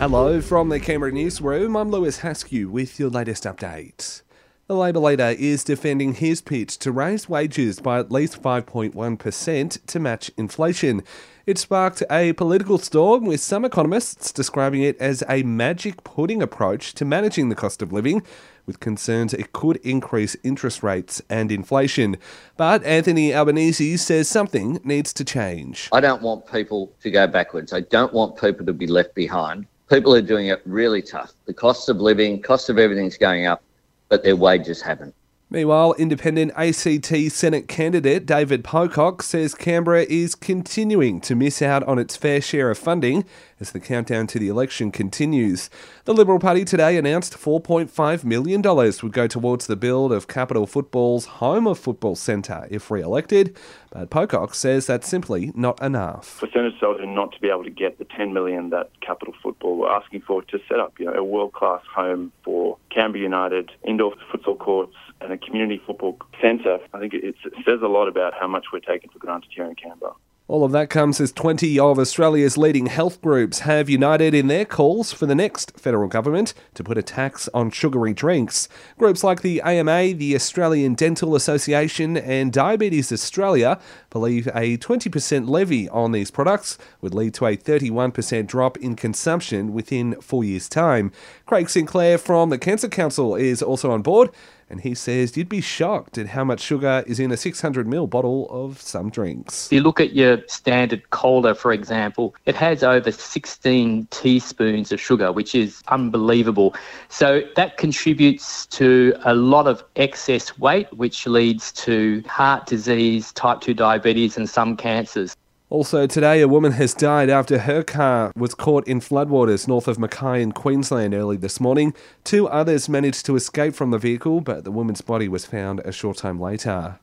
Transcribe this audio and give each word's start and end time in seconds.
Hello 0.00 0.40
from 0.40 0.70
the 0.70 0.80
Canberra 0.80 1.12
newsroom. 1.12 1.76
I'm 1.76 1.90
Lewis 1.90 2.20
Haskew 2.20 2.70
with 2.70 2.98
your 2.98 3.10
latest 3.10 3.44
update. 3.44 4.22
The 4.66 4.74
Labor 4.74 4.98
leader 4.98 5.34
is 5.38 5.62
defending 5.62 6.14
his 6.14 6.40
pitch 6.40 6.78
to 6.78 6.90
raise 6.90 7.28
wages 7.28 7.80
by 7.80 7.98
at 7.98 8.10
least 8.10 8.40
5.1% 8.40 9.86
to 9.86 10.00
match 10.00 10.30
inflation. 10.38 11.02
It 11.44 11.58
sparked 11.58 12.02
a 12.10 12.32
political 12.32 12.78
storm 12.78 13.26
with 13.26 13.40
some 13.40 13.62
economists 13.62 14.32
describing 14.32 14.80
it 14.80 14.96
as 14.98 15.22
a 15.28 15.42
magic 15.42 16.02
pudding 16.02 16.40
approach 16.40 16.94
to 16.94 17.04
managing 17.04 17.50
the 17.50 17.54
cost 17.54 17.82
of 17.82 17.92
living, 17.92 18.22
with 18.64 18.80
concerns 18.80 19.34
it 19.34 19.52
could 19.52 19.76
increase 19.84 20.34
interest 20.42 20.82
rates 20.82 21.20
and 21.28 21.52
inflation. 21.52 22.16
But 22.56 22.82
Anthony 22.84 23.34
Albanese 23.34 23.98
says 23.98 24.28
something 24.28 24.80
needs 24.82 25.12
to 25.12 25.26
change. 25.26 25.90
I 25.92 26.00
don't 26.00 26.22
want 26.22 26.50
people 26.50 26.90
to 27.02 27.10
go 27.10 27.26
backwards. 27.26 27.74
I 27.74 27.80
don't 27.80 28.14
want 28.14 28.40
people 28.40 28.64
to 28.64 28.72
be 28.72 28.86
left 28.86 29.14
behind 29.14 29.66
people 29.90 30.14
are 30.14 30.22
doing 30.22 30.46
it 30.46 30.62
really 30.64 31.02
tough. 31.02 31.32
The 31.46 31.52
cost 31.52 31.88
of 31.88 32.00
living, 32.00 32.40
cost 32.40 32.70
of 32.70 32.78
everything's 32.78 33.18
going 33.18 33.46
up, 33.46 33.62
but 34.08 34.22
their 34.22 34.36
wages 34.36 34.80
haven't. 34.80 35.14
Meanwhile, 35.52 35.94
independent 35.98 36.52
ACT 36.54 37.32
Senate 37.32 37.66
candidate 37.66 38.24
David 38.24 38.62
Pocock 38.62 39.20
says 39.20 39.52
Canberra 39.52 40.02
is 40.04 40.36
continuing 40.36 41.20
to 41.22 41.34
miss 41.34 41.60
out 41.60 41.82
on 41.88 41.98
its 41.98 42.16
fair 42.16 42.40
share 42.40 42.70
of 42.70 42.78
funding 42.78 43.24
as 43.58 43.72
the 43.72 43.80
countdown 43.80 44.28
to 44.28 44.38
the 44.38 44.46
election 44.46 44.92
continues. 44.92 45.68
The 46.04 46.14
Liberal 46.14 46.38
Party 46.38 46.64
today 46.64 46.96
announced 46.96 47.36
$4.5 47.36 48.22
million 48.22 48.62
would 48.62 49.12
go 49.12 49.26
towards 49.26 49.66
the 49.66 49.74
build 49.74 50.12
of 50.12 50.28
Capital 50.28 50.68
Football's 50.68 51.26
Home 51.26 51.66
of 51.66 51.80
Football 51.80 52.14
Centre 52.14 52.68
if 52.70 52.88
re 52.88 53.02
elected, 53.02 53.56
but 53.90 54.08
Pocock 54.08 54.54
says 54.54 54.86
that's 54.86 55.08
simply 55.08 55.50
not 55.56 55.82
enough. 55.82 56.26
For 56.26 56.48
Senator 56.52 56.76
Sullivan 56.78 57.12
not 57.12 57.32
to 57.32 57.40
be 57.40 57.48
able 57.48 57.64
to 57.64 57.70
get 57.70 57.98
the 57.98 58.04
10 58.04 58.32
million 58.32 58.70
that 58.70 58.90
Capital 59.00 59.34
Football 59.42 59.78
were 59.78 59.90
asking 59.90 60.20
for 60.20 60.42
to 60.42 60.60
set 60.68 60.78
up 60.78 60.94
you 61.00 61.06
know, 61.06 61.12
a 61.12 61.24
world 61.24 61.52
class 61.52 61.82
home 61.92 62.30
for 62.44 62.78
Canberra 62.90 63.22
United, 63.24 63.72
indoor 63.84 64.14
futsal 64.32 64.56
courts, 64.56 64.94
and 65.20 65.32
a 65.32 65.38
community 65.38 65.80
football 65.86 66.18
centre, 66.40 66.78
I 66.92 66.98
think 66.98 67.14
it, 67.14 67.34
says 67.64 67.80
a 67.82 67.88
lot 67.88 68.08
about 68.08 68.34
how 68.34 68.46
much 68.46 68.66
we're 68.72 68.80
taking 68.80 69.10
for 69.10 69.18
granted 69.18 69.50
here 69.54 69.64
in 69.64 69.74
Canberra. 69.74 70.14
All 70.50 70.64
of 70.64 70.72
that 70.72 70.90
comes 70.90 71.20
as 71.20 71.30
20 71.30 71.78
of 71.78 71.96
Australia's 71.96 72.58
leading 72.58 72.86
health 72.86 73.22
groups 73.22 73.60
have 73.60 73.88
united 73.88 74.34
in 74.34 74.48
their 74.48 74.64
calls 74.64 75.12
for 75.12 75.26
the 75.26 75.34
next 75.36 75.78
federal 75.78 76.08
government 76.08 76.54
to 76.74 76.82
put 76.82 76.98
a 76.98 77.04
tax 77.04 77.48
on 77.54 77.70
sugary 77.70 78.12
drinks. 78.12 78.68
Groups 78.98 79.22
like 79.22 79.42
the 79.42 79.62
AMA, 79.62 80.14
the 80.14 80.34
Australian 80.34 80.94
Dental 80.94 81.36
Association, 81.36 82.16
and 82.16 82.52
Diabetes 82.52 83.12
Australia 83.12 83.78
believe 84.10 84.48
a 84.48 84.76
20% 84.78 85.48
levy 85.48 85.88
on 85.90 86.10
these 86.10 86.32
products 86.32 86.78
would 87.00 87.14
lead 87.14 87.32
to 87.34 87.46
a 87.46 87.56
31% 87.56 88.48
drop 88.48 88.76
in 88.78 88.96
consumption 88.96 89.72
within 89.72 90.20
four 90.20 90.42
years' 90.42 90.68
time. 90.68 91.12
Craig 91.46 91.70
Sinclair 91.70 92.18
from 92.18 92.50
the 92.50 92.58
Cancer 92.58 92.88
Council 92.88 93.36
is 93.36 93.62
also 93.62 93.92
on 93.92 94.02
board 94.02 94.30
and 94.70 94.80
he 94.80 94.94
says 94.94 95.36
you'd 95.36 95.48
be 95.48 95.60
shocked 95.60 96.16
at 96.16 96.28
how 96.28 96.44
much 96.44 96.60
sugar 96.60 97.02
is 97.06 97.18
in 97.18 97.30
a 97.32 97.34
600ml 97.34 98.08
bottle 98.08 98.46
of 98.50 98.80
some 98.80 99.10
drinks. 99.10 99.66
If 99.66 99.72
you 99.72 99.82
look 99.82 100.00
at 100.00 100.14
your 100.14 100.38
standard 100.46 101.10
cola, 101.10 101.54
for 101.54 101.72
example, 101.72 102.34
it 102.46 102.54
has 102.54 102.82
over 102.82 103.10
16 103.10 104.06
teaspoons 104.10 104.92
of 104.92 105.00
sugar, 105.00 105.32
which 105.32 105.54
is 105.54 105.82
unbelievable. 105.88 106.74
So 107.08 107.42
that 107.56 107.76
contributes 107.76 108.66
to 108.66 109.14
a 109.24 109.34
lot 109.34 109.66
of 109.66 109.82
excess 109.96 110.56
weight, 110.58 110.90
which 110.94 111.26
leads 111.26 111.72
to 111.72 112.22
heart 112.26 112.66
disease, 112.66 113.32
type 113.32 113.60
2 113.60 113.74
diabetes, 113.74 114.36
and 114.36 114.48
some 114.48 114.76
cancers. 114.76 115.36
Also, 115.70 116.04
today, 116.04 116.40
a 116.40 116.48
woman 116.48 116.72
has 116.72 116.94
died 116.94 117.30
after 117.30 117.60
her 117.60 117.84
car 117.84 118.32
was 118.34 118.56
caught 118.56 118.88
in 118.88 118.98
floodwaters 118.98 119.68
north 119.68 119.86
of 119.86 120.00
Mackay 120.00 120.42
in 120.42 120.50
Queensland 120.50 121.14
early 121.14 121.36
this 121.36 121.60
morning. 121.60 121.94
Two 122.24 122.48
others 122.48 122.88
managed 122.88 123.24
to 123.26 123.36
escape 123.36 123.72
from 123.76 123.92
the 123.92 123.98
vehicle, 123.98 124.40
but 124.40 124.64
the 124.64 124.72
woman's 124.72 125.00
body 125.00 125.28
was 125.28 125.46
found 125.46 125.78
a 125.84 125.92
short 125.92 126.16
time 126.16 126.40
later. 126.40 126.98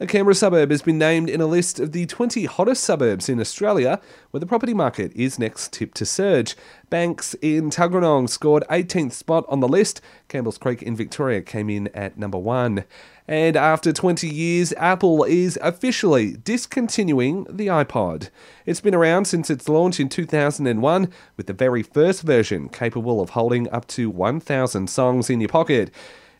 A 0.00 0.08
Canberra 0.08 0.34
suburb 0.34 0.72
has 0.72 0.82
been 0.82 0.98
named 0.98 1.30
in 1.30 1.40
a 1.40 1.46
list 1.46 1.78
of 1.78 1.92
the 1.92 2.04
20 2.04 2.46
hottest 2.46 2.82
suburbs 2.82 3.28
in 3.28 3.38
Australia, 3.38 4.00
where 4.32 4.40
the 4.40 4.46
property 4.46 4.74
market 4.74 5.12
is 5.14 5.38
next 5.38 5.72
tipped 5.72 5.96
to 5.98 6.04
surge. 6.04 6.56
Banks 6.90 7.34
in 7.34 7.70
Tuggeranong 7.70 8.28
scored 8.28 8.64
18th 8.68 9.12
spot 9.12 9.44
on 9.48 9.60
the 9.60 9.68
list. 9.68 10.00
Campbell's 10.26 10.58
Creek 10.58 10.82
in 10.82 10.96
Victoria 10.96 11.42
came 11.42 11.70
in 11.70 11.86
at 11.94 12.18
number 12.18 12.38
one. 12.38 12.82
And 13.28 13.54
after 13.54 13.92
20 13.92 14.28
years, 14.28 14.72
Apple 14.78 15.22
is 15.22 15.60
officially 15.62 16.38
discontinuing 16.38 17.46
the 17.48 17.68
iPod. 17.68 18.30
It's 18.66 18.80
been 18.80 18.96
around 18.96 19.26
since 19.26 19.48
its 19.48 19.68
launch 19.68 20.00
in 20.00 20.08
2001, 20.08 21.08
with 21.36 21.46
the 21.46 21.52
very 21.52 21.84
first 21.84 22.22
version 22.22 22.68
capable 22.68 23.20
of 23.20 23.30
holding 23.30 23.70
up 23.70 23.86
to 23.88 24.10
1,000 24.10 24.90
songs 24.90 25.30
in 25.30 25.40
your 25.40 25.50
pocket. 25.50 25.92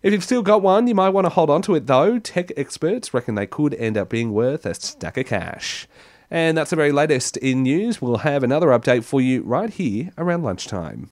If 0.04 0.12
you've 0.12 0.22
still 0.22 0.42
got 0.42 0.60
one, 0.60 0.87
you 0.87 0.94
might 0.94 1.09
want 1.09 1.25
to 1.25 1.31
hold 1.31 1.48
on 1.48 1.62
to 1.62 1.75
it 1.75 1.87
though. 1.87 2.19
Tech 2.19 2.53
experts 2.59 3.15
reckon 3.15 3.37
they 3.37 3.47
could 3.47 3.72
end 3.72 3.97
up 3.97 4.10
being 4.10 4.34
worth 4.34 4.66
a 4.66 4.75
stack 4.75 5.16
of 5.16 5.25
cash. 5.25 5.88
And 6.31 6.59
that's 6.59 6.69
the 6.69 6.76
very 6.76 6.92
latest 6.92 7.38
in 7.38 7.62
news. 7.62 8.03
We'll 8.03 8.19
have 8.19 8.42
another 8.42 8.66
update 8.66 9.04
for 9.04 9.22
you 9.22 9.41
right 9.41 9.70
here 9.70 10.10
around 10.19 10.42
lunchtime. 10.42 11.10